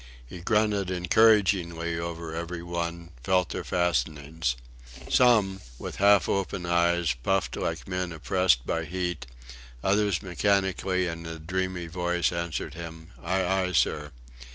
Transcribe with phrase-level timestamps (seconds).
[0.25, 4.55] He grunted encouragingly over every one, felt their fastenings.
[5.11, 9.27] Some, with half open eyes, puffed like men oppressed by heat;
[9.83, 13.45] others mechanically and in dreamy voices answered him, "Aye!
[13.45, 13.71] aye!
[13.73, 14.11] sir!"